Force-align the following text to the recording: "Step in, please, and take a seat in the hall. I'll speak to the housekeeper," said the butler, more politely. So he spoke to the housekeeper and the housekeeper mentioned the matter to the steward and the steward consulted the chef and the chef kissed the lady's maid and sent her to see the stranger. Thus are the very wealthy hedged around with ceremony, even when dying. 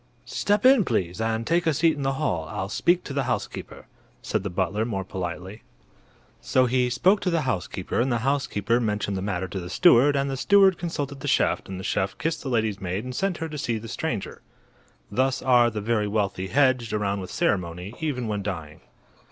"Step 0.25 0.65
in, 0.65 0.83
please, 0.83 1.21
and 1.21 1.45
take 1.45 1.67
a 1.67 1.73
seat 1.75 1.95
in 1.95 2.01
the 2.01 2.13
hall. 2.13 2.47
I'll 2.49 2.69
speak 2.69 3.03
to 3.03 3.13
the 3.13 3.25
housekeeper," 3.29 3.85
said 4.23 4.41
the 4.41 4.49
butler, 4.49 4.83
more 4.83 5.03
politely. 5.03 5.61
So 6.41 6.65
he 6.65 6.89
spoke 6.89 7.19
to 7.21 7.29
the 7.29 7.41
housekeeper 7.41 7.99
and 8.01 8.11
the 8.11 8.17
housekeeper 8.25 8.79
mentioned 8.79 9.15
the 9.15 9.21
matter 9.21 9.47
to 9.49 9.59
the 9.59 9.69
steward 9.69 10.15
and 10.15 10.27
the 10.27 10.35
steward 10.37 10.79
consulted 10.79 11.19
the 11.19 11.27
chef 11.27 11.67
and 11.67 11.79
the 11.79 11.83
chef 11.83 12.17
kissed 12.17 12.41
the 12.41 12.49
lady's 12.49 12.81
maid 12.81 13.03
and 13.03 13.15
sent 13.15 13.37
her 13.37 13.49
to 13.49 13.59
see 13.59 13.77
the 13.77 13.87
stranger. 13.87 14.41
Thus 15.11 15.43
are 15.43 15.69
the 15.69 15.81
very 15.81 16.07
wealthy 16.07 16.47
hedged 16.47 16.93
around 16.93 17.21
with 17.21 17.29
ceremony, 17.29 17.93
even 18.01 18.27
when 18.27 18.41
dying. 18.41 18.81